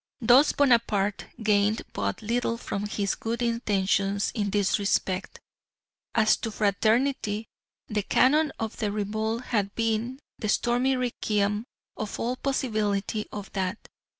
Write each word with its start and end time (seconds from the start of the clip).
Thus 0.19 0.51
Bonaparte 0.51 1.27
gained 1.43 1.83
but 1.93 2.23
little 2.23 2.57
from 2.57 2.87
his 2.87 3.13
good 3.13 3.43
intentions 3.43 4.31
in 4.33 4.49
this 4.49 4.79
respect. 4.79 5.39
As 6.15 6.35
to 6.37 6.49
"Fraternity," 6.49 7.45
the 7.87 8.01
cannon 8.01 8.51
of 8.59 8.77
the 8.77 8.91
revolt 8.91 9.43
had 9.43 9.75
been 9.75 10.17
the 10.39 10.49
stormy 10.49 10.95
requiem 10.97 11.65
of 11.95 12.19
all 12.19 12.35
possibility 12.35 13.27
of 13.31 13.51
that. 13.51 13.77